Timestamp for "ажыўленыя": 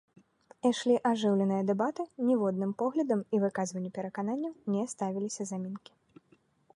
1.09-1.65